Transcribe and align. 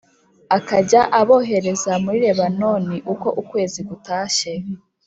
Akajya 0.57 1.01
abohereza 1.19 1.91
muri 2.03 2.17
Lebanoni 2.25 2.97
uko 3.13 3.27
ukwezi 3.41 3.79
gutashye 3.89 4.53